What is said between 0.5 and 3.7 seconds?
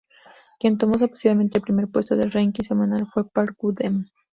Quien tomó sorpresivamente el primer puesto del ranking semanal fue Park